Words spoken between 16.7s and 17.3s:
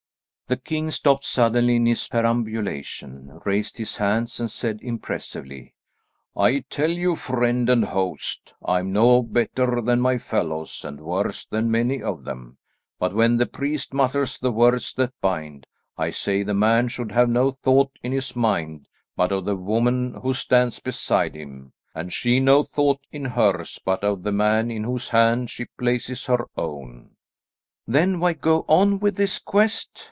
should have